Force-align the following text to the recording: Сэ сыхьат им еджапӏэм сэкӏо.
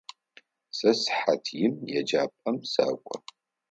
Сэ 0.77 0.89
сыхьат 0.99 1.43
им 1.63 1.73
еджапӏэм 1.99 2.57
сэкӏо. 2.71 3.15